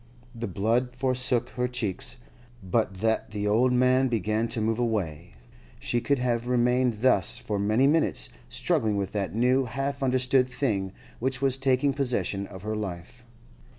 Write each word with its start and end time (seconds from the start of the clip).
The 0.33 0.47
blood 0.47 0.95
forsook 0.95 1.49
her 1.49 1.67
cheeks. 1.67 2.17
But 2.63 2.91
that 3.01 3.29
the 3.29 3.47
old 3.47 3.71
man 3.71 4.07
began 4.07 4.47
to 4.47 4.59
move 4.59 4.79
away, 4.79 5.35
she 5.79 6.01
could 6.01 6.17
have 6.17 6.47
remained 6.47 7.01
thus 7.01 7.37
for 7.37 7.59
many 7.59 7.85
minutes, 7.85 8.29
struggling 8.49 8.97
with 8.97 9.11
that 9.11 9.35
new, 9.35 9.65
half 9.65 10.01
understood 10.01 10.49
thing 10.49 10.91
which 11.19 11.39
was 11.39 11.59
taking 11.59 11.93
possession 11.93 12.47
of 12.47 12.63
her 12.63 12.75
life. 12.75 13.27